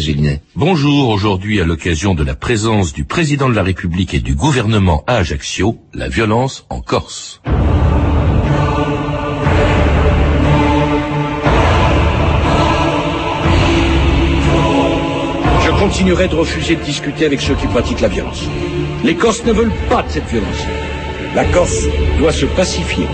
[0.00, 0.40] Gélinet.
[0.54, 5.04] Bonjour, aujourd'hui à l'occasion de la présence du président de la République et du gouvernement
[5.06, 7.40] à Ajaccio, la violence en Corse.
[15.64, 18.42] Je continuerai de refuser de discuter avec ceux qui pratiquent la violence.
[19.04, 20.64] Les Corses ne veulent pas de cette violence.
[21.34, 21.84] La Corse
[22.18, 23.06] doit se pacifier.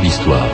[0.00, 0.46] D'histoire.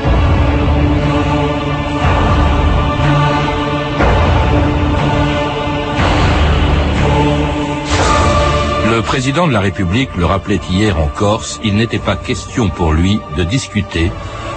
[8.90, 12.92] Le président de la République le rappelait hier en Corse, il n'était pas question pour
[12.92, 14.10] lui de discuter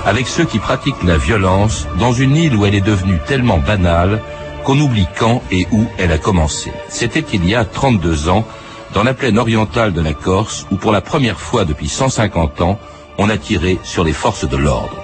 [0.05, 4.21] avec ceux qui pratiquent la violence dans une île où elle est devenue tellement banale
[4.63, 6.71] qu'on oublie quand et où elle a commencé.
[6.87, 8.45] C'était il y a 32 ans,
[8.93, 12.79] dans la plaine orientale de la Corse, où pour la première fois depuis 150 ans,
[13.17, 14.95] on a tiré sur les forces de l'ordre.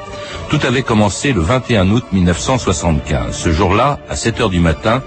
[0.49, 3.35] Tout avait commencé le 21 août 1975.
[3.35, 5.01] Ce jour-là, à 7 heures du matin,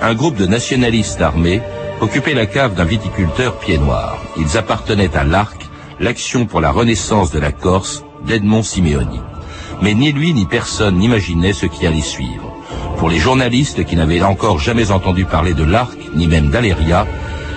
[0.00, 1.60] un groupe de nationalistes armés
[2.00, 4.18] occupait la cave d'un viticulteur pied noir.
[4.38, 5.56] Ils appartenaient à l'ARC,
[6.00, 9.20] l'action pour la renaissance de la Corse d'Edmond Simeoni.
[9.82, 12.52] Mais ni lui ni personne n'imaginait ce qui allait suivre.
[12.98, 17.06] Pour les journalistes qui n'avaient encore jamais entendu parler de l'ARC, ni même d'Aléria,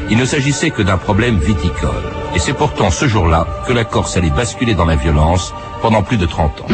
[0.09, 2.18] il ne s'agissait que d'un problème viticole.
[2.35, 6.17] Et c'est pourtant ce jour-là que la Corse allait basculer dans la violence pendant plus
[6.17, 6.65] de 30 ans.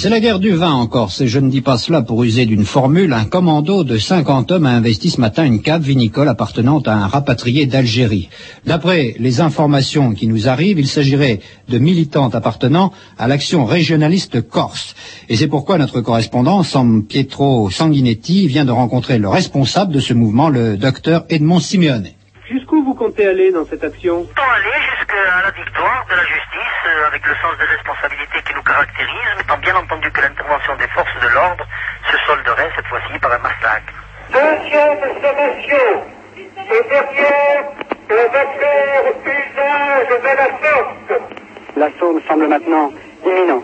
[0.00, 2.46] C'est la guerre du vin en Corse, et je ne dis pas cela pour user
[2.46, 3.12] d'une formule.
[3.12, 7.08] Un commando de 50 hommes a investi ce matin une cave vinicole appartenant à un
[7.08, 8.28] rapatrié d'Algérie.
[8.64, 14.94] D'après les informations qui nous arrivent, il s'agirait de militantes appartenant à l'action régionaliste corse.
[15.28, 20.14] Et c'est pourquoi notre correspondant, San Pietro Sanguinetti, vient de rencontrer le responsable de ce
[20.14, 22.10] mouvement, le docteur Edmond Simeone.
[22.98, 24.26] Comptez aller dans cette action?
[24.34, 28.54] Pour aller jusqu'à la victoire de la justice, euh, avec le sens de responsabilité qui
[28.54, 31.64] nous caractérise, mettant bien entendu que l'intervention des forces de l'ordre
[32.10, 33.94] se solderait cette fois-ci par un massacre.
[34.32, 36.02] Deuxième sommation,
[36.36, 37.64] et derrière
[38.10, 41.20] le vainqueur usage de la force.
[41.76, 42.90] L'assaut me semble maintenant
[43.24, 43.62] imminent.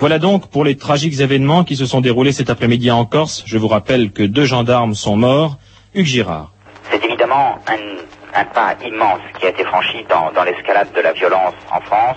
[0.00, 3.42] Voilà donc pour les tragiques événements qui se sont déroulés cet après-midi en Corse.
[3.46, 5.56] Je vous rappelle que deux gendarmes sont morts.
[5.92, 6.52] Hugues Girard.
[6.90, 11.54] C'est évidemment un, pas immense qui a été franchi dans, dans l'escalade de la violence
[11.72, 12.16] en France,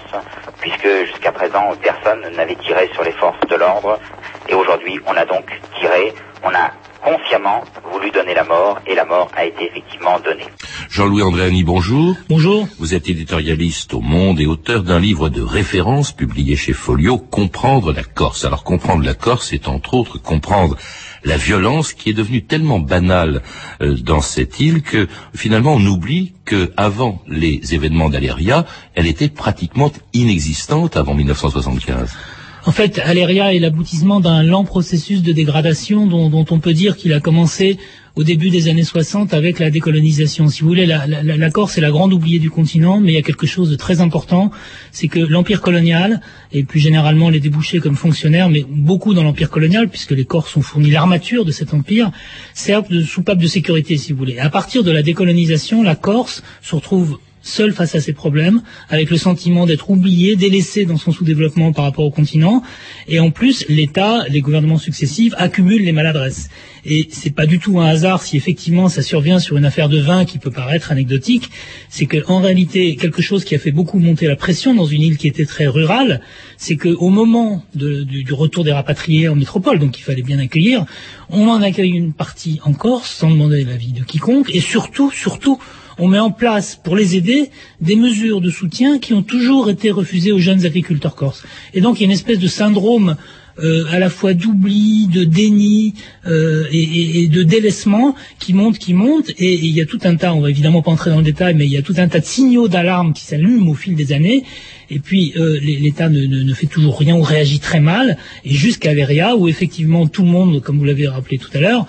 [0.59, 3.99] puisque jusqu'à présent personne n'avait tiré sur les forces de l'ordre,
[4.47, 5.45] et aujourd'hui on a donc
[5.79, 6.13] tiré,
[6.43, 6.69] on a
[7.03, 10.45] consciemment voulu donner la mort, et la mort a été effectivement donnée.
[10.89, 12.15] Jean-Louis Andréani, bonjour.
[12.29, 12.67] Bonjour.
[12.79, 17.91] Vous êtes éditorialiste au Monde et auteur d'un livre de référence publié chez Folio, Comprendre
[17.91, 18.45] la Corse.
[18.45, 20.77] Alors comprendre la Corse, c'est entre autres comprendre
[21.23, 23.41] la violence qui est devenue tellement banale
[23.81, 29.29] euh, dans cette île que finalement on oublie que avant les événements d'Aléria, elle était
[29.29, 32.17] pratiquement inexistante avant 1975.
[32.63, 37.11] En fait, Aléria est l'aboutissement d'un lent processus de dégradation dont, on peut dire qu'il
[37.11, 37.77] a commencé
[38.15, 40.47] au début des années 60 avec la décolonisation.
[40.47, 43.15] Si vous voulez, la, la, la Corse est la grande oubliée du continent, mais il
[43.15, 44.51] y a quelque chose de très important,
[44.91, 46.21] c'est que l'empire colonial,
[46.51, 50.55] et plus généralement les débouchés comme fonctionnaires, mais beaucoup dans l'empire colonial, puisque les Corses
[50.55, 52.11] ont fourni l'armature de cet empire,
[52.53, 54.37] servent de soupape de sécurité, si vous voulez.
[54.37, 59.09] À partir de la décolonisation, la Corse se retrouve seul face à ces problèmes, avec
[59.09, 62.63] le sentiment d'être oublié, délaissé dans son sous-développement par rapport au continent,
[63.07, 66.49] et en plus, l'État, les gouvernements successifs accumulent les maladresses.
[66.85, 69.99] Et c'est pas du tout un hasard si effectivement ça survient sur une affaire de
[69.99, 71.51] vin qui peut paraître anecdotique,
[71.89, 75.17] c'est qu'en réalité, quelque chose qui a fait beaucoup monter la pression dans une île
[75.17, 76.21] qui était très rurale,
[76.57, 80.85] c'est qu'au moment du, du, retour des rapatriés en métropole, donc il fallait bien accueillir,
[81.29, 85.59] on en accueille une partie en Corse sans demander l'avis de quiconque, et surtout, surtout,
[85.97, 87.49] on met en place, pour les aider,
[87.79, 91.43] des mesures de soutien qui ont toujours été refusées aux jeunes agriculteurs corses.
[91.73, 93.15] Et donc il y a une espèce de syndrome
[93.59, 95.93] euh, à la fois d'oubli, de déni
[96.25, 100.33] euh, et, de délaissement qui monte, qui monte, et, il y a tout un tas,
[100.33, 102.19] on va évidemment pas entrer dans le détail, mais il y a tout un tas
[102.19, 104.43] de signaux d'alarme qui s'allument au fil des années,
[104.89, 108.53] et puis euh, l'État ne, ne, ne, fait toujours rien ou réagit très mal, et
[108.53, 111.87] jusqu'à Veria, où effectivement tout le monde, comme vous l'avez rappelé tout à l'heure,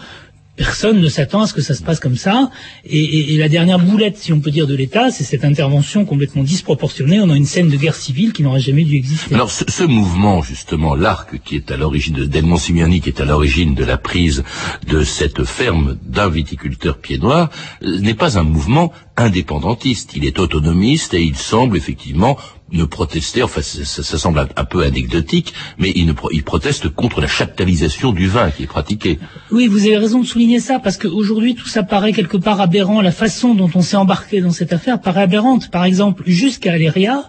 [0.56, 2.50] personne ne s'attend à ce que ça se passe comme ça.
[2.84, 6.04] Et, et, et la dernière boulette, si on peut dire, de l'État, c'est cette intervention
[6.04, 7.20] complètement disproportionnée.
[7.20, 9.34] On a une scène de guerre civile qui n'aurait jamais dû exister.
[9.34, 13.20] Alors ce, ce mouvement, justement, l'arc qui est à l'origine de Delmont Simioni, qui est
[13.20, 14.44] à l'origine de la prise
[14.86, 17.50] de cette ferme d'un viticulteur pied noir,
[17.82, 20.12] euh, n'est pas un mouvement indépendantiste.
[20.16, 22.36] Il est autonomiste et il semble effectivement
[22.72, 27.20] ne protester, enfin ça, ça semble un, peu anecdotique, mais il, ne, il proteste contre
[27.20, 29.18] la chaptalisation du vin qui est pratiquée.
[29.50, 33.00] Oui, vous avez raison de souligner ça, parce qu'aujourd'hui tout ça paraît quelque part aberrant,
[33.00, 35.70] la façon dont on s'est embarqué dans cette affaire paraît aberrante.
[35.70, 37.28] Par exemple, jusqu'à Aléria,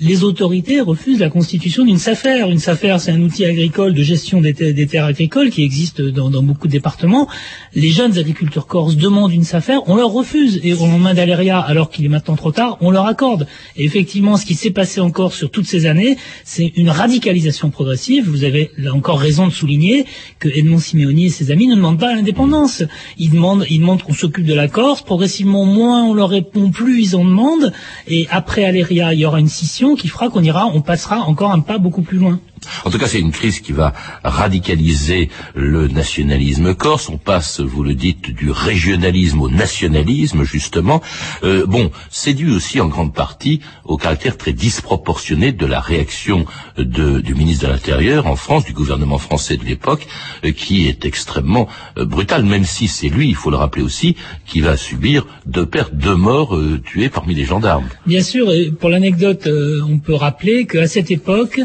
[0.00, 2.46] les autorités refusent la constitution d'une SAFER.
[2.48, 6.00] Une SAFER, c'est un outil agricole de gestion des, ter des terres agricoles qui existe
[6.00, 7.28] dans, beaucoup de départements.
[7.74, 10.60] Les jeunes agriculteurs corses demandent une SAFER, on leur refuse.
[10.62, 13.46] Et au lendemain d'Aléria, alors qu'il est maintenant trop tard, on leur accorde.
[13.76, 18.28] Et effectivement, ce qui s'est passé encore sur toutes ces années, c'est une radicalisation progressive.
[18.28, 20.06] Vous avez encore raison de souligner
[20.38, 22.82] que Edmond Simeoni et ses amis ne demandent pas l'indépendance.
[23.18, 25.02] Ils demandent, ils demandent qu'on s'occupe de la Corse.
[25.02, 27.72] Progressivement, moins on leur répond, plus ils en demandent.
[28.08, 31.52] Et après Aléria, il y aura une scission qui fera qu'on ira, on passera encore
[31.52, 32.40] un pas beaucoup plus loin.
[32.84, 33.92] En tout cas, c'est une crise qui va
[34.24, 37.08] radicaliser le nationalisme corse.
[37.08, 41.02] On passe, vous le dites, du régionalisme au nationalisme, justement.
[41.44, 46.46] Euh, bon, c'est dû aussi en grande partie au caractère très disproportionné de la réaction
[46.78, 50.06] du ministre de l'Intérieur en France, du gouvernement français de l'époque,
[50.44, 51.68] euh, qui est extrêmement
[51.98, 54.16] euh, brutal, même si c'est lui, il faut le rappeler aussi,
[54.46, 57.88] qui va subir deux pertes, deux morts tués parmi les gendarmes.
[58.06, 59.48] Bien sûr, et pour l'anecdote,
[59.88, 61.60] on peut rappeler qu'à cette époque,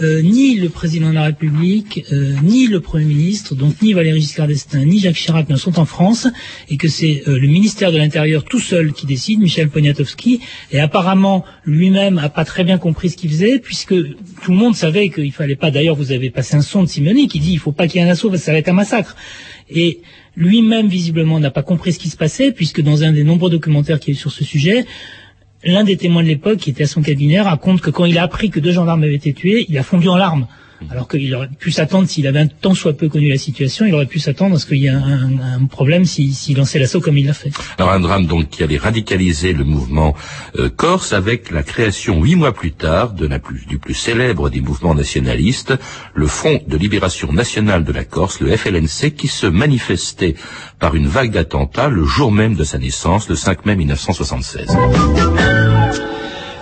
[0.00, 4.20] euh, ni le président de la République, euh, ni le Premier ministre, donc ni Valéry
[4.20, 6.28] Giscard d'Estaing, ni Jacques Chirac ne sont en France,
[6.68, 10.40] et que c'est euh, le ministère de l'Intérieur tout seul qui décide, Michel Poniatowski,
[10.70, 14.76] et apparemment lui-même a pas très bien compris ce qu'il faisait, puisque tout le monde
[14.76, 15.72] savait qu'il fallait pas.
[15.72, 18.04] D'ailleurs, vous avez passé un son de Simeoni qui dit il faut pas qu'il y
[18.04, 19.16] ait un assaut, parce que ça va être un massacre.
[19.68, 20.02] Et
[20.36, 23.98] lui-même visiblement n'a pas compris ce qui se passait, puisque dans un des nombreux documentaires
[24.06, 24.86] a eu sur ce sujet,
[25.62, 28.22] L'un des témoins de l'époque, qui était à son cabinet, raconte que quand il a
[28.22, 30.46] appris que deux gendarmes avaient été tués, il a fondu en larmes.
[30.88, 33.94] Alors qu'il aurait pu s'attendre, s'il avait un tant soit peu connu la situation, il
[33.94, 37.00] aurait pu s'attendre à ce qu'il y ait un, problème s'il si, si lançait l'assaut
[37.00, 37.50] comme il l'a fait.
[37.78, 40.16] Alors un drame donc qui allait radicaliser le mouvement
[40.58, 44.48] euh, corse avec la création huit mois plus tard de la plus, du plus célèbre
[44.48, 45.74] des mouvements nationalistes,
[46.14, 50.34] le Front de libération nationale de la Corse, le FLNC, qui se manifestait
[50.78, 54.68] par une vague d'attentats le jour même de sa naissance, le 5 mai 1976.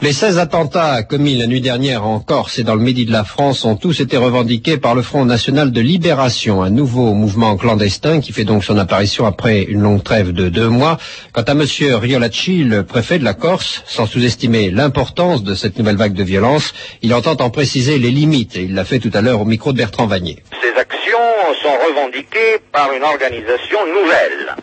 [0.00, 3.24] Les 16 attentats commis la nuit dernière en Corse et dans le midi de la
[3.24, 8.20] France ont tous été revendiqués par le Front national de libération, un nouveau mouvement clandestin
[8.20, 10.98] qui fait donc son apparition après une longue trêve de deux mois.
[11.32, 11.64] Quant à M.
[11.96, 16.74] Riolacci, le préfet de la Corse, sans sous-estimer l'importance de cette nouvelle vague de violence,
[17.02, 19.72] il entend en préciser les limites et il l'a fait tout à l'heure au micro
[19.72, 20.36] de Bertrand Vanier.
[20.62, 21.18] Ces actions
[21.60, 24.54] sont revendiquées par une organisation nouvelle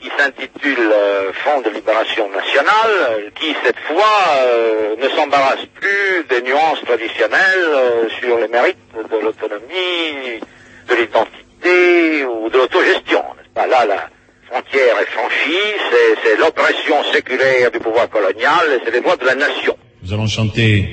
[0.00, 6.42] qui s'intitule euh, Front de libération nationale, qui cette fois euh, ne s'embarrasse plus des
[6.42, 10.40] nuances traditionnelles euh, sur les mérites de l'autonomie,
[10.88, 13.22] de l'identité ou de l'autogestion.
[13.56, 14.08] Là, la
[14.48, 15.74] frontière est franchie,
[16.22, 19.76] c'est l'oppression séculaire du pouvoir colonial et c'est les droits de la nation.
[20.02, 20.84] Nous allons chanter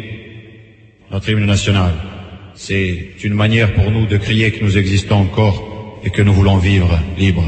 [1.11, 1.91] notre hymne national.
[2.56, 6.57] C'est une manière pour nous de crier que nous existons encore et que nous voulons
[6.57, 7.45] vivre libres.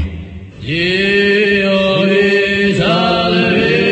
[0.66, 3.85] You are salvation.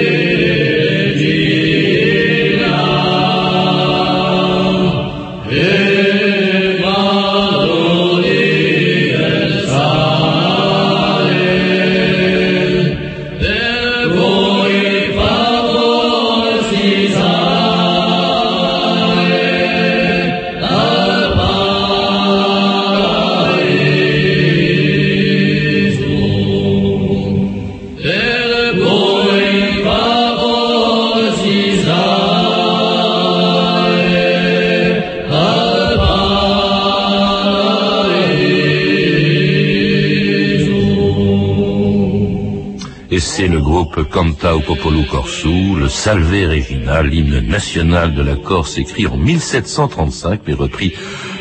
[44.67, 50.93] Popolo Corsu, le Salve Regina, l'hymne national de la Corse écrit en 1735 mais repris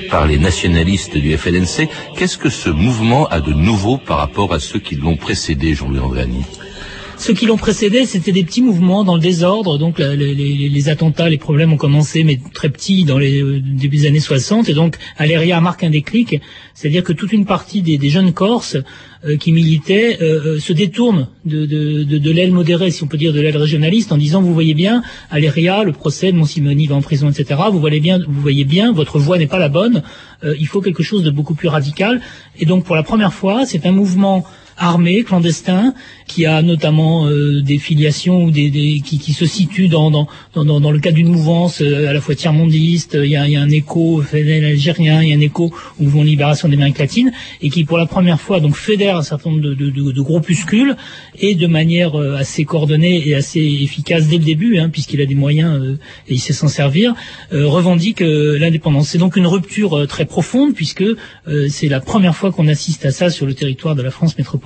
[0.10, 1.88] par les nationalistes du FLNC.
[2.18, 6.00] Qu'est-ce que ce mouvement a de nouveau par rapport à ceux qui l'ont précédé, Jean-Louis
[6.00, 6.44] Andréani?
[7.18, 9.78] Ceux qui l'ont précédé, c'était des petits mouvements dans le désordre.
[9.78, 14.08] Donc les, attentats, les problèmes ont commencé, mais très petits dans les euh, début des
[14.08, 14.68] années 60.
[14.68, 16.42] Et donc Aléria marque un déclic,
[16.74, 18.78] c'est-à-dire que toute une partie des jeunes Corses
[19.26, 23.34] euh, qui militaient euh, se détournent de, de, de, l'aile modérée, si on peut dire,
[23.34, 27.02] de l'aile régionaliste, en disant vous voyez bien, Aléria, le procès de Monsimoni va en
[27.02, 27.62] prison, etc.
[27.72, 30.04] Vous voyez bien, vous voyez bien, votre voix n'est pas la bonne.
[30.44, 32.22] il faut quelque chose de beaucoup plus radical.
[32.60, 34.46] Et donc pour la première fois, c'est un mouvement
[34.78, 35.94] armé, clandestin,
[36.28, 41.00] qui a notamment euh, des filiations ou des, qui, se situe dans, dans, dans, le
[41.00, 45.22] cadre d'une mouvance euh, à la fois tiers-mondiste, il y a, un écho fédéral algérien,
[45.22, 48.40] il y a un écho au mouvement libération d'Amérique latine, et qui pour la première
[48.40, 50.96] fois donc fédère un certain nombre de, de, groupuscules,
[51.40, 55.26] et de manière euh, assez coordonnée et assez efficace dès le début, hein, puisqu'il a
[55.26, 57.14] des moyens et il sait s'en servir,
[57.52, 59.10] revendique l'indépendance.
[59.10, 61.04] C'est donc une rupture très profonde, puisque
[61.70, 64.63] c'est la première fois qu'on assiste à ça sur le territoire de la France métropolitaine,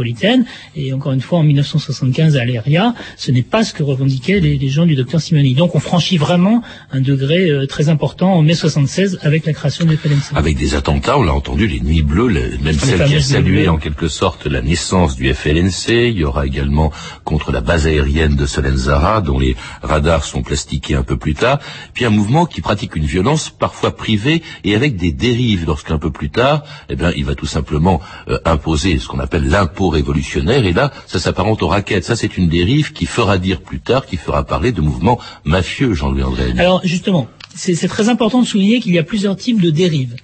[0.76, 4.58] et encore une fois en 1975 à Aléria, ce n'est pas ce que revendiquaient les,
[4.58, 5.54] les gens du docteur Simoni.
[5.54, 6.62] Donc on franchit vraiment
[6.92, 10.36] un degré euh, très important en mai 76 avec la création du FLNC.
[10.36, 13.68] Avec des attentats, on l'a entendu, les nuits bleues, les, même celle qui a salué
[13.68, 15.90] en quelque sorte la naissance du FLNC.
[15.90, 16.92] Il y aura également
[17.24, 21.60] contre la base aérienne de Solenzara, dont les radars sont plastiqués un peu plus tard.
[21.94, 26.12] Puis un mouvement qui pratique une violence parfois privée et avec des dérives, lorsqu'un peu
[26.12, 30.66] plus tard, eh bien, il va tout simplement euh, imposer ce qu'on appelle l'impôt révolutionnaire.
[30.66, 32.04] Et là, ça s'apparente aux raquettes.
[32.04, 35.94] Ça, c'est une dérive qui fera dire plus tard, qui fera parler de mouvements mafieux,
[35.94, 36.54] Jean-Louis André.
[36.58, 40.16] Alors justement, c'est très important de souligner qu'il y a plusieurs types de dérives.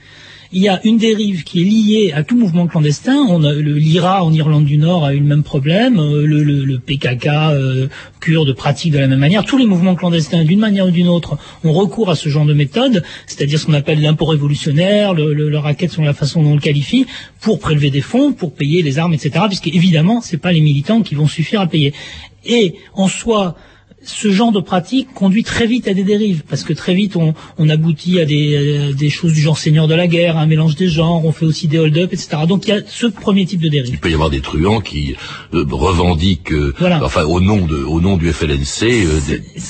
[0.55, 3.25] Il y a une dérive qui est liée à tout mouvement clandestin.
[3.27, 6.77] On l'IRA en Irlande du Nord a eu le même problème, euh, le, le, le
[6.77, 7.87] PKK euh,
[8.19, 9.45] kurde pratique de la même manière.
[9.45, 12.53] Tous les mouvements clandestins, d'une manière ou d'une autre, ont recours à ce genre de
[12.53, 16.51] méthode, c'est-à-dire ce qu'on appelle l'impôt révolutionnaire, le, le, le racket sur la façon dont
[16.51, 17.07] on le qualifie,
[17.41, 19.45] pour prélever des fonds, pour payer les armes, etc.
[19.47, 21.93] Puisque évidemment, c'est pas les militants qui vont suffire à payer.
[22.45, 23.55] Et en soi,
[24.03, 27.33] ce genre de pratique conduit très vite à des dérives, parce que très vite on,
[27.57, 30.75] on aboutit à des, euh, des, choses du genre seigneur de la guerre, un mélange
[30.75, 32.37] des genres, on fait aussi des hold-up, etc.
[32.47, 33.91] Donc il y a ce premier type de dérive.
[33.93, 35.15] Il peut y avoir des truands qui
[35.53, 37.03] euh, revendiquent, euh, voilà.
[37.03, 38.83] enfin au nom de, au nom du FLNC.
[38.83, 39.19] Euh,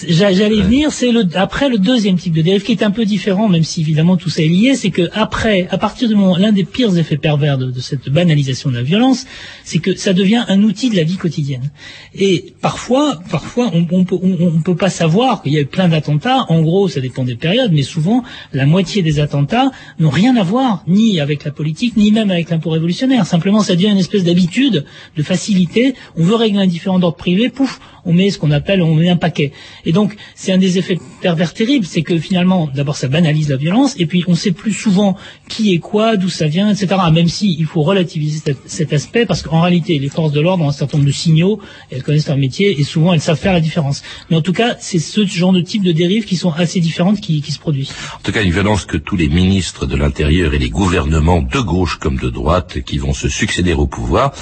[0.07, 3.49] J'allais venir, c'est le, après le deuxième type de dérive qui est un peu différent,
[3.49, 6.51] même si évidemment tout ça est lié, c'est que après, à partir du moment, l'un
[6.51, 9.25] des pires effets pervers de, de cette banalisation de la violence,
[9.63, 11.71] c'est que ça devient un outil de la vie quotidienne.
[12.15, 15.65] Et parfois, parfois on, on peut on ne peut pas savoir qu'il y a eu
[15.65, 16.45] plein d'attentats.
[16.47, 20.43] En gros, ça dépend des périodes, mais souvent, la moitié des attentats n'ont rien à
[20.43, 23.25] voir, ni avec la politique, ni même avec l'impôt révolutionnaire.
[23.25, 24.85] Simplement, ça devient une espèce d'habitude,
[25.17, 25.93] de facilité.
[26.15, 29.09] On veut régler un différent d'ordre privé, pouf, on met ce qu'on appelle, on met
[29.09, 29.51] un paquet.
[29.85, 33.57] Et donc, c'est un des effets pervers terribles, c'est que finalement, d'abord, ça banalise la
[33.57, 35.15] violence, et puis on sait plus souvent
[35.47, 36.95] qui est quoi, d'où ça vient, etc.
[37.11, 40.69] Même si il faut relativiser cet, aspect, parce qu'en réalité, les forces de l'ordre ont
[40.69, 41.59] un certain nombre de signaux,
[41.91, 44.03] elles connaissent leur métier, et souvent elles savent faire la différence.
[44.29, 47.21] Mais en tout cas, c'est ce genre de type de dérives qui sont assez différentes
[47.21, 47.91] qui, qui se produisent.
[48.15, 51.59] En tout cas, une violence que tous les ministres de l'Intérieur et les gouvernements de
[51.59, 54.33] gauche comme de droite qui vont se succéder au pouvoir,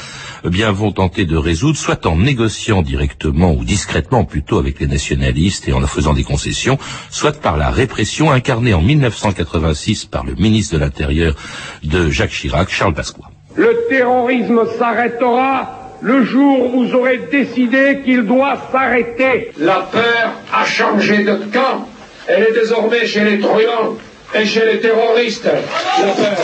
[0.44, 4.88] eh bien, vont tenter de résoudre, soit en négociant directement ou discrètement plutôt avec les
[4.88, 6.77] nationalistes et en leur faisant des concessions,
[7.10, 11.36] soit par la répression incarnée en 1986 par le ministre de l'Intérieur
[11.84, 13.24] de Jacques Chirac, Charles Pasqua.
[13.55, 19.51] Le terrorisme s'arrêtera le jour où vous aurez décidé qu'il doit s'arrêter.
[19.58, 21.88] La peur a changé de camp.
[22.27, 23.98] Elle est désormais chez les truands
[24.34, 25.46] et chez les terroristes.
[25.46, 26.38] La peur.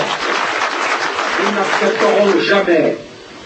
[1.40, 2.98] Nous n'accepterons jamais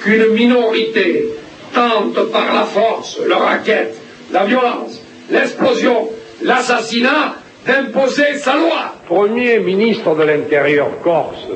[0.01, 1.25] qu'une minorité
[1.74, 3.96] tente par la force, le racket,
[4.32, 6.10] la violence, l'explosion,
[6.44, 7.36] l'assassinat,
[7.66, 8.96] d'imposer sa loi.
[9.08, 11.48] Premier ministre de l'Intérieur corse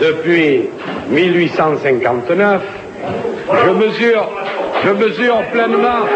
[0.00, 0.68] depuis
[1.08, 2.62] 1859,
[3.64, 4.28] je mesure,
[4.84, 6.06] je mesure pleinement,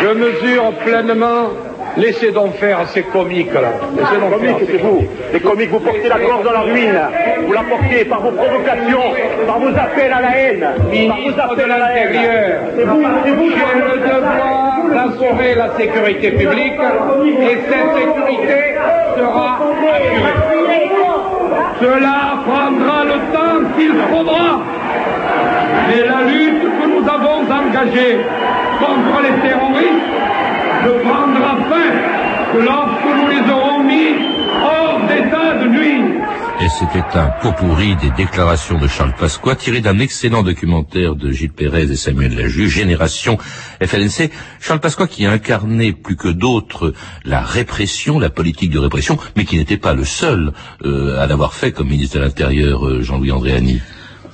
[0.00, 1.48] je mesure pleinement
[1.96, 3.72] Laissez donc faire ces comiques-là.
[3.96, 5.06] Laissez donc comiques, c'est vous.
[5.32, 7.00] Les comiques, vous portez la Corse dans la ruine.
[7.46, 9.14] Vous la portez par vos provocations,
[9.46, 10.66] par vos appels à la haine,
[11.08, 12.20] par vos appels à la haine.
[12.76, 16.80] C'est vous, c'est vous qui avez le devoir d'assurer la sécurité publique
[17.40, 18.74] et cette sécurité
[19.16, 19.58] sera
[19.94, 20.90] assurée.
[21.80, 24.60] Cela prendra le temps qu'il faudra.
[25.88, 28.18] Mais la lutte que nous avons engagée
[28.80, 30.04] contre les terroristes
[31.04, 31.33] prendra
[36.60, 41.30] Et c'était un pot pourri des déclarations de Charles Pasqua tiré d'un excellent documentaire de
[41.30, 43.36] Gilles Pérez et Samuel Laju, Génération
[43.84, 44.30] FLNC.
[44.60, 46.94] Charles Pasqua qui a incarné plus que d'autres
[47.24, 50.52] la répression, la politique de répression, mais qui n'était pas le seul
[50.84, 53.82] euh, à l'avoir fait comme ministre de l'Intérieur, euh, Jean-Louis Andréani.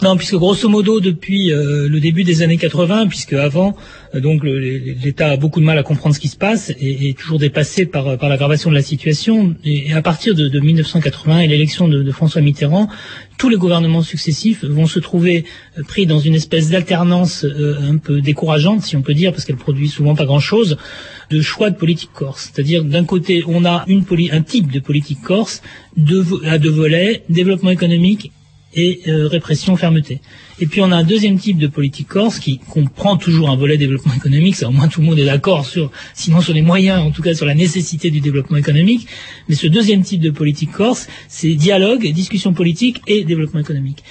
[0.03, 3.77] Non, puisque grosso modo, depuis euh, le début des années 80, puisque avant,
[4.15, 7.19] euh, donc l'État a beaucoup de mal à comprendre ce qui se passe et est
[7.19, 9.55] toujours dépassé par, par l'aggravation de la situation.
[9.63, 12.89] Et, à partir de, de 1980 et l'élection de, de, François Mitterrand,
[13.37, 15.45] tous les gouvernements successifs vont se trouver
[15.79, 19.45] euh, pris dans une espèce d'alternance euh, un peu décourageante, si on peut dire, parce
[19.45, 20.79] qu'elle produit souvent pas grand-chose,
[21.31, 22.51] de choix de politique corse.
[22.55, 25.61] C'est-à-dire d'un côté, on a une un type de politique corse
[26.47, 28.33] à deux volets, développement économique
[28.75, 30.21] et euh, répression, fermeté.
[30.61, 33.79] Et puis on a un deuxième type de politique corse qui comprend toujours un volet
[33.79, 37.03] développement économique, ça au moins tout le monde est d'accord sur, sinon sur les moyens,
[37.03, 39.07] en tout cas sur la nécessité du développement économique.
[39.49, 44.05] Mais ce deuxième type de politique corse, c'est dialogue, discussion politique et développement économique.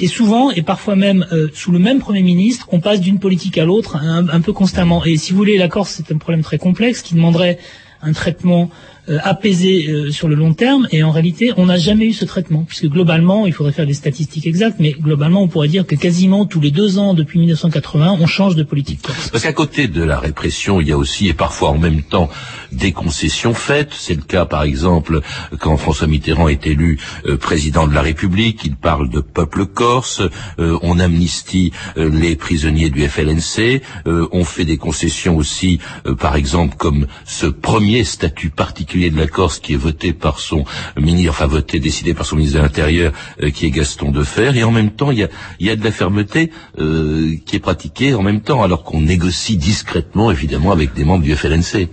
[0.00, 3.56] Et souvent, et parfois même euh, sous le même Premier ministre, on passe d'une politique
[3.56, 5.04] à l'autre un, un, peu constamment.
[5.04, 7.58] Et si vous voulez, la Corse, c'est un problème très complexe qui demanderait
[8.02, 8.70] un traitement
[9.08, 10.86] euh, apaisé euh, sur le long terme.
[10.92, 13.94] Et en réalité on n'a jamais eu ce traitement puisque globalement il faudrait faire des
[13.94, 18.18] statistiques exactes mais globalement on pourrait dire que quasiment tous les deux ans depuis 1980
[18.20, 19.00] on change de politique.
[19.02, 22.30] Parce qu'à côté de la répression il y a aussi et parfois en même temps
[22.70, 23.92] des concessions faites.
[23.92, 25.20] C'est le cas par exemple
[25.58, 30.22] quand François Mitterrand est élu euh, président de la République il parle de peuple corse
[30.60, 35.80] euh, on amnistie euh, les prisonniers du FLNC on fait des concessions aussi
[36.20, 40.64] par exemple comme ce premier statut particulier de la Corse qui est voté par son
[40.96, 44.64] ministre, enfin voté, décidé par son ministre de l'Intérieur, euh, qui est Gaston Defer, et
[44.64, 45.28] en même temps il y a,
[45.60, 49.56] y a de la fermeté euh, qui est pratiquée en même temps, alors qu'on négocie
[49.56, 51.88] discrètement évidemment avec des membres du FLNC.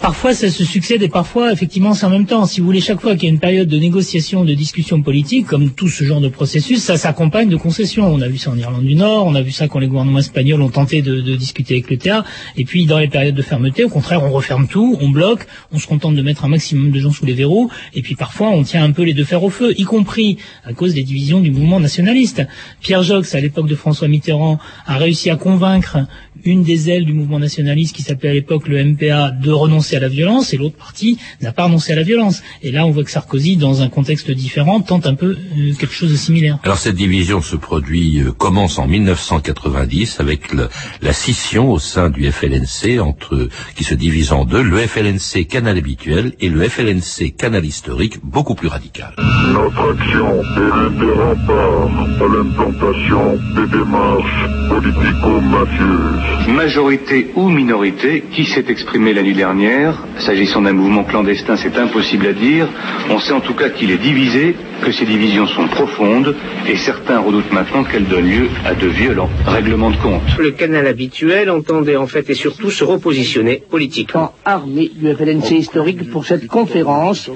[0.00, 2.46] Parfois, ça se succède et parfois, effectivement, c'est en même temps.
[2.46, 5.46] Si vous voulez, chaque fois qu'il y a une période de négociation, de discussion politique,
[5.46, 8.06] comme tout ce genre de processus, ça s'accompagne de concessions.
[8.06, 10.20] On a vu ça en Irlande du Nord, on a vu ça quand les gouvernements
[10.20, 12.24] espagnols ont tenté de, discuter avec le TEA.
[12.56, 15.78] Et puis, dans les périodes de fermeté, au contraire, on referme tout, on bloque, on
[15.78, 17.68] se contente de mettre un maximum de gens sous les verrous.
[17.94, 20.74] Et puis, parfois, on tient un peu les deux fers au feu, y compris à
[20.74, 22.46] cause des divisions du mouvement nationaliste.
[22.80, 25.98] Pierre Jox, à l'époque de François Mitterrand, a réussi à convaincre
[26.44, 30.00] une des ailes du mouvement nationaliste qui s'appelait à l'époque le MPA de renoncer à
[30.00, 32.42] la violence et l'autre partie n'a pas renoncé à la violence.
[32.62, 35.94] Et là, on voit que Sarkozy, dans un contexte différent, tente un peu euh, quelque
[35.94, 36.58] chose de similaire.
[36.62, 40.68] Alors cette division se produit, euh, commence en 1990 avec le,
[41.02, 45.76] la scission au sein du FLNC entre, qui se divise en deux, le FLNC canal
[45.78, 49.14] habituel et le FLNC canal historique, beaucoup plus radical.
[49.52, 51.90] Notre action est l'un des remparts
[52.20, 56.54] à l'implantation des démarches politico-mafieuses.
[56.54, 59.77] Majorité ou minorité, qui s'est exprimé la nuit dernière
[60.18, 62.68] S'agissant d'un mouvement clandestin, c'est impossible à dire.
[63.10, 66.34] On sait en tout cas qu'il est divisé, que ces divisions sont profondes,
[66.66, 70.22] et certains redoutent maintenant qu'elles donnent lieu à de violents règlements de compte.
[70.38, 74.32] Le canal habituel entendait en fait et surtout se repositionner politiquement.
[74.44, 77.30] Armé du FLNC historique pour cette conférence.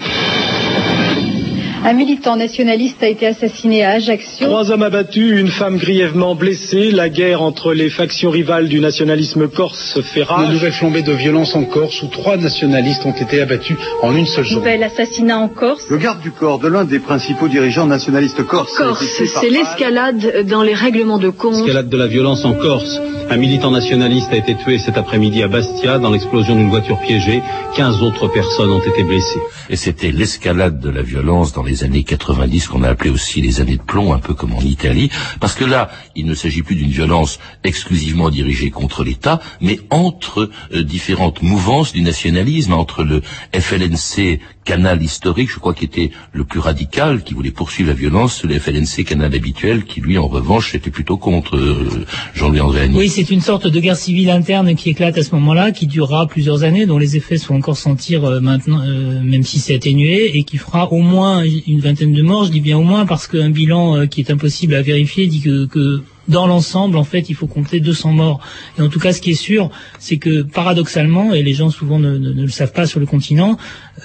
[1.85, 4.47] Un militant nationaliste a été assassiné à Ajaccio.
[4.47, 6.93] Trois hommes abattus, une femme grièvement blessée.
[6.93, 10.47] La guerre entre les factions rivales du nationalisme corse fait rage.
[10.47, 14.27] Une nouvelle flambée de violence en Corse où trois nationalistes ont été abattus en une
[14.27, 14.77] seule journée.
[14.77, 15.83] Nouvel assassinat en Corse.
[15.91, 18.77] Le garde du corps de l'un des principaux dirigeants nationalistes corse.
[18.77, 19.05] Corse,
[19.41, 21.57] c'est l'escalade dans les règlements de compte.
[21.67, 23.01] Escalade de la violence en Corse.
[23.29, 27.43] Un militant nationaliste a été tué cet après-midi à Bastia dans l'explosion d'une voiture piégée.
[27.77, 29.41] 15 autres personnes ont été blessées.
[29.71, 33.61] Et c'était l'escalade de la violence dans les années 90 qu'on a appelé aussi les
[33.61, 36.77] années de plomb, un peu comme en Italie, parce que là, il ne s'agit plus
[36.77, 43.23] d'une violence exclusivement dirigée contre l'État, mais entre euh, différentes mouvances du nationalisme, entre le
[43.53, 48.45] FLNC canal historique, je crois, qui était le plus radical, qui voulait poursuivre la violence,
[48.45, 53.09] le FLNC canal habituel, qui lui, en revanche, était plutôt contre euh, Jean-Louis André Oui,
[53.09, 56.63] c'est une sorte de guerre civile interne qui éclate à ce moment-là, qui durera plusieurs
[56.63, 60.45] années, dont les effets sont encore sentir euh, maintenant, euh, même si c'est atténué, et
[60.45, 62.45] qui fera au moins une vingtaine de morts.
[62.45, 65.67] Je dis bien au moins parce qu'un bilan qui est impossible à vérifier dit que,
[65.67, 68.41] que dans l'ensemble, en fait, il faut compter 200 morts.
[68.79, 71.99] Et en tout cas, ce qui est sûr, c'est que paradoxalement, et les gens souvent
[71.99, 73.57] ne, le savent pas sur le continent,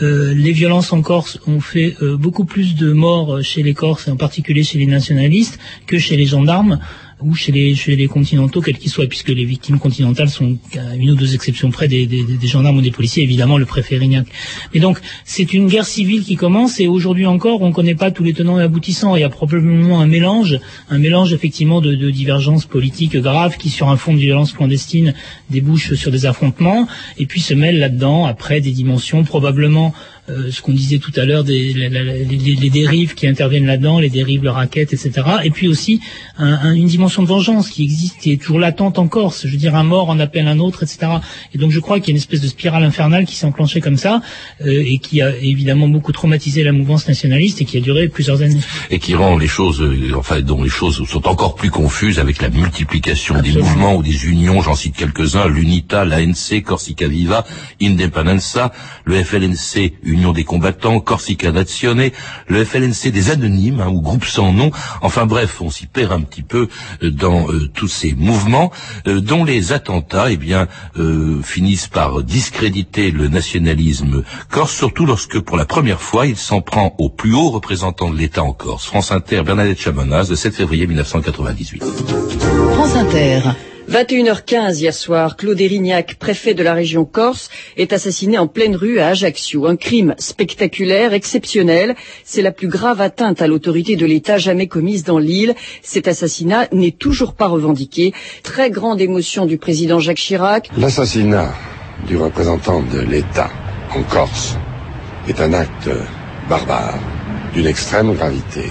[0.02, 4.08] euh, les violences en Corse ont fait euh, beaucoup plus de morts chez les Corses,
[4.08, 6.80] et en particulier chez les nationalistes, que chez les gendarmes
[7.22, 10.96] ou chez les, chez les continentaux, quels qu'ils soient, puisque les victimes continentales sont à
[10.96, 13.98] une ou deux exceptions près des, des, des gendarmes ou des policiers, évidemment le préfet
[13.98, 14.28] Rignac.
[14.74, 18.12] Mais donc, c'est une guerre civile qui commence, et aujourd'hui encore, on ne connaît pas
[18.12, 19.16] tous les tenants et aboutissants.
[19.16, 23.70] Il y a probablement un mélange, un mélange effectivement de, de divergences politiques graves qui,
[23.70, 25.14] sur un fond de violence clandestine,
[25.50, 29.94] débouchent sur des affrontements, et puis se mêlent là-dedans, après, des dimensions probablement
[30.30, 34.00] euh, ce qu'on disait tout à l'heure, des, les, les, les, dérives qui interviennent là-dedans,
[34.00, 35.12] les dérives, le racket, etc.
[35.44, 36.02] Et puis aussi
[36.38, 39.46] un, un, une dimension de vengeance qui existe, qui est toujours latente en Corse.
[39.46, 41.08] Je veux dire, un mort en appelle un autre, etc.
[41.54, 43.80] Et donc je crois qu'il y a une espèce de spirale infernale qui s'est enclenchée
[43.80, 44.22] comme ça
[44.66, 48.42] euh, et qui a évidemment beaucoup traumatisé la mouvance nationaliste et qui a duré plusieurs
[48.42, 48.60] années.
[48.90, 52.42] Et qui rend les choses, euh, enfin, dont les choses sont encore plus confuses avec
[52.42, 53.64] la multiplication Absolument.
[53.64, 54.62] des mouvements ou des unions.
[54.62, 57.46] J'en cite quelques-uns l'UNITA, l'ANC, Corsica Viva,
[57.82, 58.74] Independenza,
[59.06, 62.10] le FLNC, Union des combattants, Corsica Nazione,
[62.48, 64.72] le FLNC des anonymes, hein, ou groupes sans nom.
[65.02, 66.68] Enfin bref, on s'y perd un petit peu
[67.04, 68.72] dans tous ces mouvements,
[69.06, 70.68] dont les attentats, eh bien,
[71.44, 76.96] finissent par discréditer le nationalisme corse, surtout lorsque, pour la première fois, il s'en prend
[76.98, 78.86] au plus haut représentant de l'État en Corse.
[78.86, 81.84] France Inter, Bernadette Chamonaz, le 7 février 1998.
[82.74, 83.42] France Inter.
[83.90, 89.00] 21h15 hier soir, Claude Erignac, préfet de la région Corse, est assassiné en pleine rue
[89.00, 89.66] à Ajaccio.
[89.66, 91.96] Un crime spectaculaire, exceptionnel.
[92.26, 95.56] C'est la plus grave atteinte à l'autorité de l'État jamais commise dans l'île.
[95.84, 98.14] Cet assassinat n'est toujours pas revendiqué.
[98.44, 100.70] Très grande émotion du président Jacques Chirac.
[100.78, 101.54] L'assassinat
[102.08, 103.50] du représentant de l'État
[103.96, 104.58] en Corse
[105.30, 105.90] est un acte
[106.50, 107.00] barbare
[107.54, 108.64] d'une extrême gravité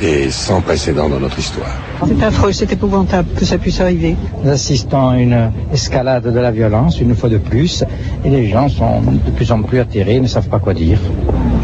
[0.00, 1.70] et sans précédent dans notre histoire.
[2.06, 4.16] C'est affreux, c'est épouvantable que ça puisse arriver.
[4.42, 7.84] Nous assistons à une escalade de la violence, une fois de plus,
[8.24, 10.98] et les gens sont de plus en plus atterrés, ne savent pas quoi dire.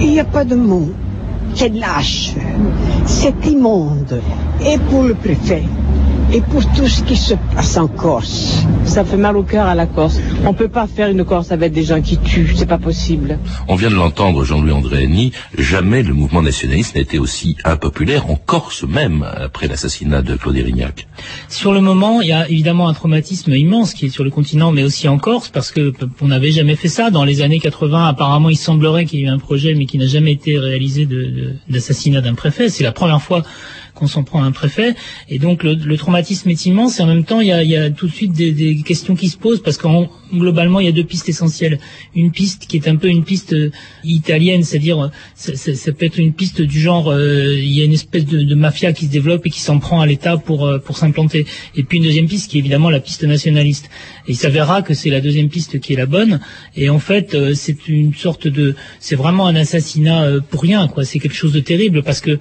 [0.00, 0.90] Il n'y a pas de mots.
[1.54, 2.32] C'est lâche,
[3.04, 4.20] c'est immonde.
[4.64, 5.64] Et pour le préfet,
[6.32, 8.64] et pour tout ce qui se passe en Corse.
[8.84, 10.18] Ça fait mal au cœur à la Corse.
[10.46, 13.38] On peut pas faire une Corse avec des gens qui tuent, c'est pas possible.
[13.68, 18.36] On vient de l'entendre, Jean-Louis Andréani, jamais le mouvement nationaliste n'a été aussi impopulaire en
[18.36, 21.06] Corse même, après l'assassinat de Claude Erignac.
[21.48, 24.72] Sur le moment, il y a évidemment un traumatisme immense qui est sur le continent,
[24.72, 27.10] mais aussi en Corse, parce que on n'avait jamais fait ça.
[27.10, 29.98] Dans les années 80, apparemment, il semblerait qu'il y ait eu un projet, mais qui
[29.98, 31.06] n'a jamais été réalisé
[31.68, 32.70] d'assassinat d'un préfet.
[32.70, 33.42] C'est la première fois
[33.94, 34.94] qu'on s'en prend à un préfet.
[35.28, 37.76] Et donc le, le, traumatisme est immense et en même temps il y a, y
[37.76, 40.88] a tout de suite des, des, questions qui se posent parce qu'en globalement il y
[40.88, 41.78] a deux pistes essentielles.
[42.14, 43.70] Une piste qui est un peu une piste euh,
[44.04, 47.92] italienne, c'est-à-dire ça, ça, peut être une piste du genre euh, il y a une
[47.92, 50.96] espèce de, mafia qui se développe et qui s'en prend à l'État pour euh, pour
[50.96, 51.46] s'implanter.
[51.76, 53.90] Et puis une deuxième piste qui est évidemment la piste nationaliste.
[54.28, 56.40] Et il s'avérera que c'est la deuxième piste qui est la bonne.
[56.76, 61.04] Et en fait c'est une sorte de c'est vraiment un assassinat pour rien quoi.
[61.04, 62.38] C'est quelque chose de terrible parce que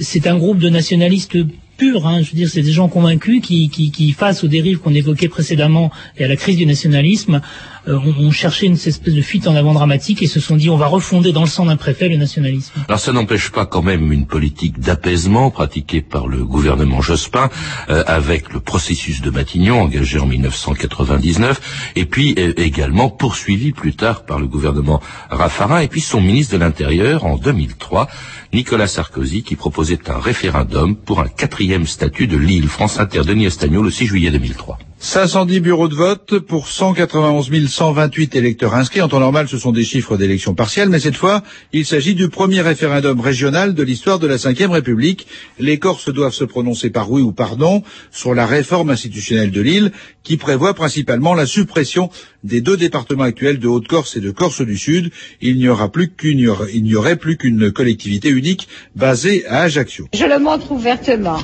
[0.00, 1.36] c'est un groupe de nationalistes
[1.82, 4.94] Hein, je veux dire, c'est des gens convaincus qui, qui, qui face aux dérives qu'on
[4.94, 7.40] évoquait précédemment et à la crise du nationalisme,
[7.88, 10.70] euh, ont, ont, cherché une espèce de fuite en avant dramatique et se sont dit
[10.70, 12.72] on va refonder dans le sang d'un préfet le nationalisme.
[12.86, 17.50] Alors ça n'empêche pas quand même une politique d'apaisement pratiquée par le gouvernement Jospin
[17.90, 23.94] euh, avec le processus de Matignon engagé en 1999 et puis euh, également poursuivi plus
[23.94, 28.08] tard par le gouvernement Raffarin et puis son ministre de l'Intérieur en 2003
[28.52, 32.68] Nicolas Sarkozy qui proposait un référendum pour un quatrième statut de l'île.
[32.68, 34.78] France Inter, Denis Estagnol, le 6 juillet 2003.
[35.02, 39.00] 510 bureaux de vote pour 191 128 électeurs inscrits.
[39.00, 42.28] En temps normal, ce sont des chiffres d'élection partielle, mais cette fois, il s'agit du
[42.28, 45.26] premier référendum régional de l'histoire de la Ve République.
[45.58, 49.60] Les Corses doivent se prononcer par oui ou par non sur la réforme institutionnelle de
[49.60, 49.90] l'île,
[50.22, 52.08] qui prévoit principalement la suppression
[52.44, 55.10] des deux départements actuels de Haute-Corse et de Corse du Sud.
[55.40, 56.38] Il n'y aura plus qu'une,
[56.72, 60.06] il n'y aurait plus qu'une collectivité unique basée à Ajaccio.
[60.14, 61.40] Je le montre ouvertement.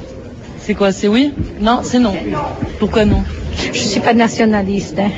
[0.68, 1.33] C'est quoi C'est oui?
[1.62, 2.12] Non, c'est non.
[2.78, 3.24] Pourquoi non?
[3.57, 4.98] Je ne suis pas nationaliste.
[4.98, 5.09] Hein.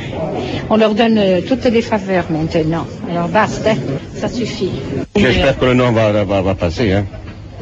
[0.71, 2.87] On leur donne euh, toutes les faveurs maintenant.
[3.11, 3.71] Alors basta,
[4.15, 4.71] ça suffit.
[5.17, 6.93] J'espère que le nom va, va, va passer.
[6.93, 7.05] Hein.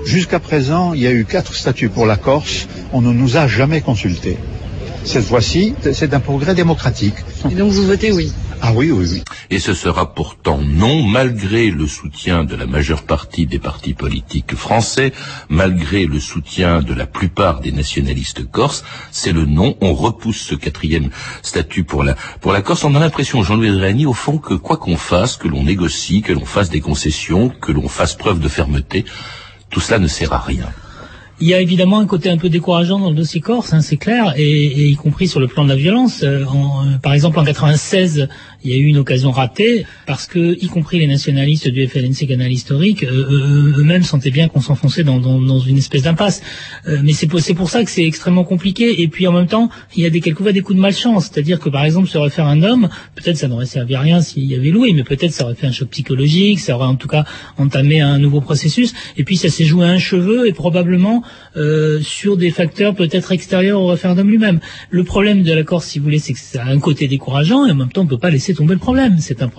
[0.04, 2.68] Jusqu'à présent, il y a eu quatre statuts pour la Corse.
[2.92, 4.36] On ne nous a jamais consultés.
[5.04, 7.14] Cette fois-ci, c'est un progrès démocratique.
[7.50, 8.30] Et donc vous votez oui?
[8.62, 9.22] Ah oui, oui, oui.
[9.50, 14.54] Et ce sera pourtant non, malgré le soutien de la majeure partie des partis politiques
[14.54, 15.12] français,
[15.48, 19.76] malgré le soutien de la plupart des nationalistes corses, c'est le non.
[19.80, 21.10] On repousse ce quatrième
[21.42, 22.84] statut pour la, pour la Corse.
[22.84, 26.32] On a l'impression, Jean-Louis Dréani, au fond, que quoi qu'on fasse, que l'on négocie, que
[26.32, 29.04] l'on fasse des concessions, que l'on fasse preuve de fermeté,
[29.70, 30.66] tout cela ne sert à rien.
[31.40, 33.96] Il y a évidemment un côté un peu décourageant dans le dossier Corse, hein, c'est
[33.96, 36.24] clair, et, y compris sur le plan de la violence.
[36.24, 38.28] Euh, euh, par exemple, en 96,
[38.64, 42.26] il y a eu une occasion ratée parce que, y compris les nationalistes du FLNC
[42.26, 46.42] Canal Historique, euh, eux-mêmes sentaient bien qu'on s'enfonçait dans, une espèce d'impasse.
[46.88, 49.02] Euh, mais c'est pour, ça que c'est extrêmement compliqué.
[49.02, 51.30] Et puis en même temps, il y a des coups de malchance.
[51.30, 54.70] C'est-à-dire que par exemple, ce référendum, peut-être ça n'aurait servi à rien s'il y avait
[54.70, 57.24] loué, mais peut-être ça aurait fait un choc psychologique, ça aurait en tout cas
[57.58, 58.92] entamé un nouveau processus.
[59.16, 61.22] Et puis ça s'est joué à un cheveu et probablement
[61.56, 64.60] euh, sur des facteurs peut-être extérieurs au référendum lui-même.
[64.90, 67.66] Le problème de la Corse, si vous voulez, c'est que ça a un côté décourageant
[67.66, 69.16] et en même temps on ne peut pas laisser tomber le problème.
[69.20, 69.50] C'est un,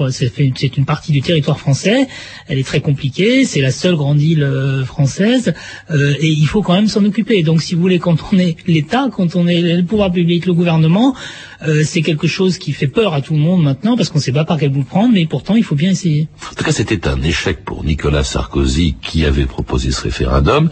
[0.78, 2.08] une partie du territoire français.
[2.47, 3.45] Elle est très compliquée.
[3.45, 5.54] C'est la seule grande île euh, française
[5.91, 7.43] euh, et il faut quand même s'en occuper.
[7.43, 10.54] Donc, si vous voulez, quand on est l'État, quand on est le pouvoir public, le
[10.54, 11.15] gouvernement,
[11.67, 14.23] euh, c'est quelque chose qui fait peur à tout le monde maintenant parce qu'on ne
[14.23, 16.28] sait pas par quel bout prendre, mais pourtant il faut bien essayer.
[16.52, 20.69] En tout cas, c'était un échec pour Nicolas Sarkozy qui avait proposé ce référendum,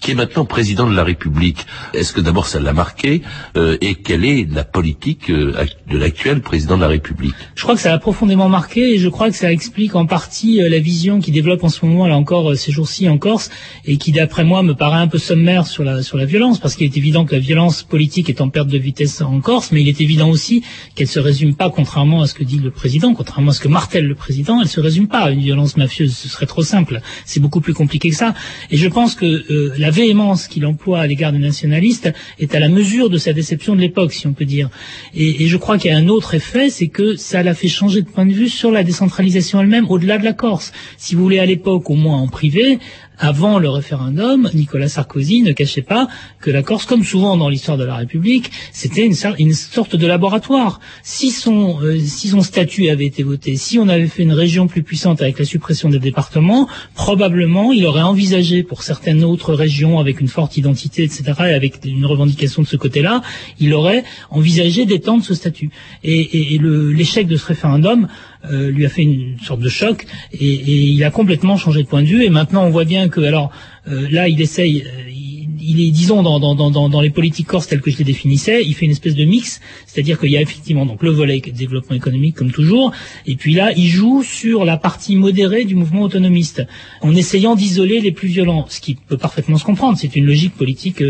[0.00, 3.22] qui est maintenant président de la République, est-ce que d'abord ça l'a marqué
[3.56, 7.34] euh, et quelle est la politique euh, de l'actuel président de la République?
[7.54, 10.62] Je crois que ça l'a profondément marqué et je crois que ça explique en partie
[10.62, 13.50] euh, la vision qui développe en ce moment là encore ces jours-ci en Corse
[13.84, 16.76] et qui d'après moi me paraît un peu sommaire sur la sur la violence parce
[16.76, 19.82] qu'il est évident que la violence politique est en perte de vitesse en Corse, mais
[19.82, 20.62] il est évident aussi
[20.94, 23.68] qu'elle se résume pas contrairement à ce que dit le président, contrairement à ce que
[23.68, 27.00] martèle le président, elle se résume pas à une violence mafieuse, ce serait trop simple.
[27.26, 28.34] C'est beaucoup plus compliqué que ça.
[28.70, 32.60] Et je pense que euh, la véhémence qu'il emploie à l'égard des nationalistes est à
[32.60, 34.70] la mesure de sa déception de l'époque, si on peut dire.
[35.16, 37.66] Et, et je crois qu'il y a un autre effet, c'est que ça l'a fait
[37.66, 40.70] changer de point de vue sur la décentralisation elle-même, au-delà de la Corse.
[40.96, 42.78] Si vous voulez, à l'époque, au moins en privé,
[43.20, 46.08] avant le référendum, Nicolas Sarkozy ne cachait pas
[46.40, 50.80] que la Corse, comme souvent dans l'histoire de la République, c'était une, sorte de laboratoire.
[51.02, 54.66] Si son, euh, si son statut avait été voté, si on avait fait une région
[54.66, 59.98] plus puissante avec la suppression des départements, probablement il aurait envisagé pour certaines autres régions
[59.98, 63.20] avec une forte identité, etc., et avec une revendication de ce côté-là,
[63.58, 65.70] il aurait envisagé d'étendre ce statut.
[66.02, 68.08] Et l'échec de ce référendum
[68.44, 72.02] euh, lui a fait une sorte de choc et, il a complètement changé de point
[72.02, 72.24] de vue.
[72.24, 73.50] Et maintenant, on voit bien que, alors
[73.88, 74.82] euh, là, il essaye.
[74.82, 75.10] Euh,
[75.62, 78.64] il est, disons, dans, dans, dans, dans les politiques corses telles que je les définissais,
[78.64, 81.94] il fait une espèce de mix, c'est-à-dire qu'il y a effectivement donc le volet développement
[81.94, 82.92] économique comme toujours,
[83.26, 86.66] et puis là, il joue sur la partie modérée du mouvement autonomiste,
[87.02, 89.98] en essayant d'isoler les plus violents, ce qui peut parfaitement se comprendre.
[89.98, 91.04] C'est une logique politique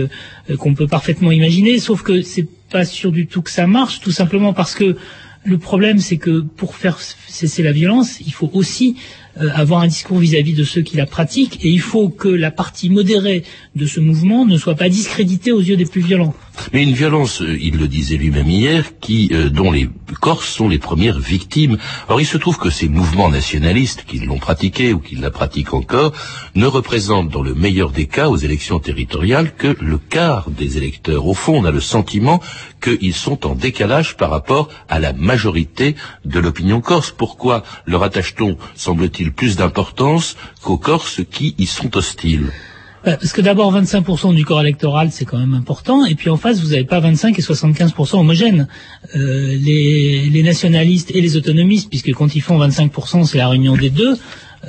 [0.59, 4.11] qu'on peut parfaitement imaginer, sauf que c'est pas sûr du tout que ça marche, tout
[4.11, 4.97] simplement parce que
[5.45, 8.97] le problème, c'est que pour faire cesser la violence, il faut aussi
[9.41, 12.51] euh, avoir un discours vis-à-vis de ceux qui la pratiquent, et il faut que la
[12.51, 16.35] partie modérée de ce mouvement ne soit pas discréditée aux yeux des plus violents.
[16.73, 19.89] Mais une violence, euh, il le disait lui-même hier, qui, euh, dont les
[20.21, 21.79] Corses sont les premières victimes.
[22.09, 25.75] Or, il se trouve que ces mouvements nationalistes, qui l'ont pratiqué ou qui la pratiquent
[25.75, 26.13] encore,
[26.55, 31.27] ne représentent, dans le meilleur des cas, aux élections territoriales, que le quart des électeurs.
[31.27, 32.41] Au fond, on a le sentiment
[32.83, 37.11] qu'ils sont en décalage par rapport à la majorité de l'opinion corse.
[37.11, 42.51] Pourquoi leur attache-t-on, semble-t-il, plus d'importance qu'aux Corses qui y sont hostiles?
[43.03, 46.61] Parce que d'abord 25% du corps électoral c'est quand même important et puis en face
[46.61, 48.69] vous n'avez pas 25 et 75% homogènes.
[49.17, 53.77] Euh, les, les, nationalistes et les autonomistes puisque quand ils font 25% c'est la réunion
[53.77, 54.19] des deux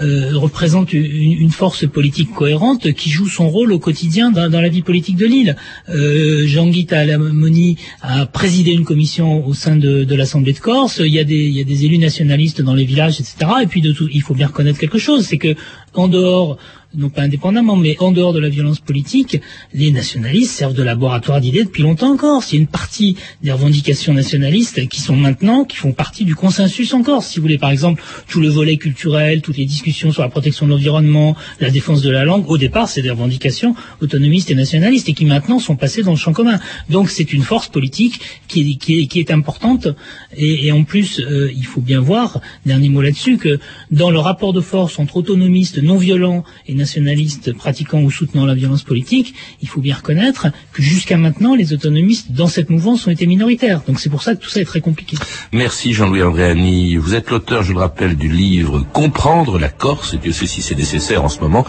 [0.02, 4.62] euh, représente une, une, force politique cohérente qui joue son rôle au quotidien dans, dans
[4.62, 5.58] la vie politique de l'île.
[5.90, 11.02] Euh, Jean-Guy Talamoni a présidé une commission au sein de, de l'Assemblée de Corse.
[11.04, 13.36] Il y, a des, il y a des élus nationalistes dans les villages, etc.
[13.64, 15.56] Et puis de tout, il faut bien reconnaître quelque chose, c'est que
[15.94, 16.58] en dehors
[16.96, 19.40] non pas indépendamment, mais en dehors de la violence politique,
[19.74, 22.44] les nationalistes servent de laboratoire d'idées depuis longtemps encore.
[22.44, 27.24] C'est une partie des revendications nationalistes qui sont maintenant, qui font partie du consensus encore.
[27.24, 30.66] Si vous voulez, par exemple, tout le volet culturel, toutes les discussions sur la protection
[30.66, 35.08] de l'environnement, la défense de la langue, au départ, c'est des revendications autonomistes et nationalistes
[35.10, 36.60] et qui maintenant sont passées dans le champ commun.
[36.90, 38.78] Donc c'est une force politique qui
[39.16, 39.88] est, importante
[40.36, 43.60] et, et en plus, euh, il faut bien voir, dernier mot là-dessus, que
[43.92, 48.56] dans le rapport de force entre autonomistes non violents et nationalistes pratiquant ou soutenant la
[48.62, 53.12] violence politique, il faut bien reconnaître que jusqu'à maintenant, les autonomistes dans cette mouvance ont
[53.12, 53.82] été minoritaires.
[53.88, 55.16] Donc c'est pour ça que tout ça est très compliqué.
[55.54, 56.96] Merci Jean-Louis Andréani.
[56.98, 60.62] Vous êtes l'auteur, je le rappelle, du livre Comprendre la Corse, et Dieu sait si
[60.62, 61.66] c'est nécessaire en ce moment,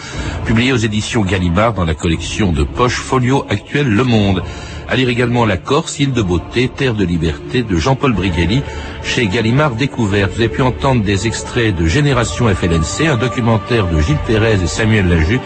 [0.46, 4.42] publié aux éditions Gallimard dans la collection de poche Folio Actuel Le Monde.
[4.88, 8.62] À lire également La Corse, île de beauté, terre de liberté de Jean-Paul Brigelli
[9.02, 10.32] chez Gallimard Découverte.
[10.34, 14.66] Vous avez pu entendre des extraits de Génération FLNC, un documentaire de Gilles Pérez et
[14.66, 15.40] Samuel Laju,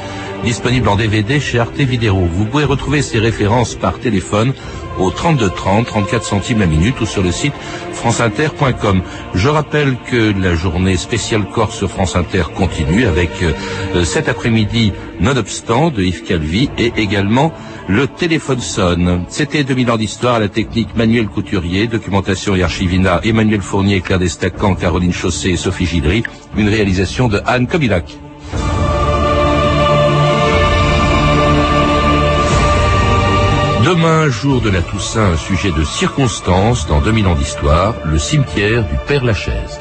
[0.46, 2.14] disponible en DVD chez Arte Vidéo.
[2.14, 4.52] Vous pouvez retrouver ces références par téléphone
[4.96, 7.52] au 32 30, 34 centimes la minute ou sur le site
[7.92, 9.02] franceinter.com.
[9.35, 15.90] Je rappelle que la journée spéciale Corse France Inter continue avec euh, cet après-midi Nonobstant
[15.90, 17.52] de Yves Calvi et également
[17.88, 19.24] le téléphone sonne.
[19.28, 24.20] C'était 2000 ans d'histoire à la technique Manuel Couturier, documentation et archivina Emmanuel Fournier, Claire
[24.20, 26.22] Destacan, Caroline Chausset et Sophie Gidry.
[26.56, 28.16] Une réalisation de Anne Kobilac.
[33.96, 38.82] Demain, jour de la Toussaint, un sujet de circonstance dans 2000 ans d'histoire, le cimetière
[38.85, 39.78] du Père Lachaise.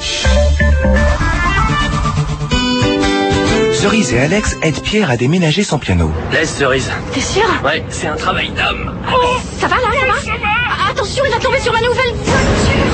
[3.74, 6.10] Cerise et Alex aident Pierre à déménager son piano.
[6.32, 6.90] Laisse Cerise.
[7.12, 7.44] T'es sûr?
[7.62, 8.94] Ouais, c'est un travail d'homme.
[9.14, 9.82] Oh, ça va là,
[10.24, 10.48] ça va?
[10.70, 12.86] Ah, Attention, il va tomber sur ma nouvelle voiture.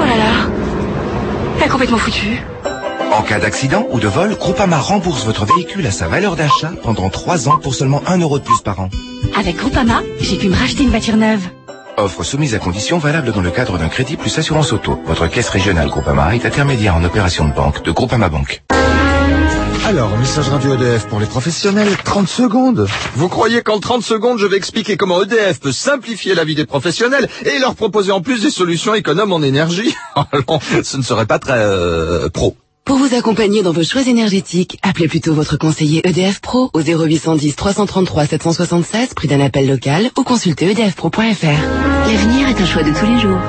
[0.00, 0.50] Oh là là.
[1.60, 2.40] Elle est complètement foutue.
[3.16, 7.08] En cas d'accident ou de vol, Groupama rembourse votre véhicule à sa valeur d'achat pendant
[7.08, 8.90] 3 ans pour seulement 1 euro de plus par an.
[9.38, 11.40] Avec Groupama, j'ai pu me racheter une voiture neuve.
[11.96, 15.00] Offre soumise à conditions valable dans le cadre d'un crédit plus assurance auto.
[15.06, 18.62] Votre caisse régionale Groupama est intermédiaire en opération de banque de Groupama Banque.
[19.86, 22.86] Alors, message radio EDF pour les professionnels, 30 secondes.
[23.14, 26.66] Vous croyez qu'en 30 secondes, je vais expliquer comment EDF peut simplifier la vie des
[26.66, 29.94] professionnels et leur proposer en plus des solutions économes en énergie?
[30.48, 32.56] Non, ce ne serait pas très euh, pro.
[32.86, 37.56] Pour vous accompagner dans vos choix énergétiques, appelez plutôt votre conseiller EDF Pro au 0810
[37.56, 41.18] 333 776, prix d'un appel local, ou consultez edfpro.fr.
[41.18, 43.40] L'avenir est un choix de tous les jours.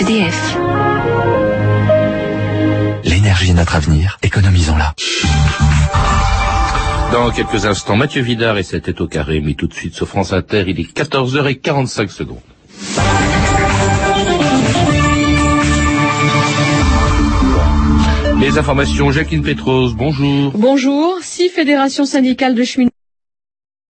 [0.00, 0.56] EDF.
[3.02, 4.94] L'énergie est notre avenir, économisons-la.
[7.10, 10.06] Dans quelques instants, Mathieu Vidard et sa tête au carré, mais tout de suite sur
[10.06, 12.38] France Inter, il est 14h45 secondes.
[18.42, 20.50] Les informations, Jacqueline Petros, bonjour.
[20.56, 21.18] Bonjour.
[21.20, 22.90] Six fédérations syndicales de cheminots